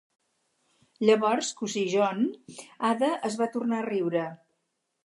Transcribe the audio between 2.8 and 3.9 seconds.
Ada es va tornar a